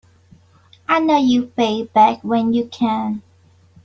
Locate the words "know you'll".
0.99-1.49